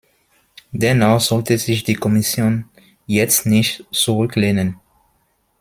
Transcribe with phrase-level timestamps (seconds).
[0.71, 2.65] Dennoch sollte sich die Kommission
[3.05, 4.79] jetzt nicht zurücklehnen.